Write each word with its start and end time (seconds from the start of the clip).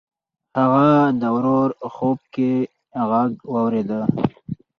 هغه 0.59 0.87
د 1.21 1.23
ورور 1.35 1.69
خوب 1.95 2.19
کې 2.33 2.51
غږ 3.09 3.31
واورېد. 3.53 3.89